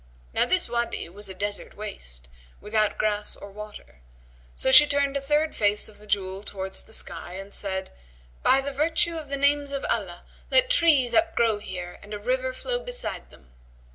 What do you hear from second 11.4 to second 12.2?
here and a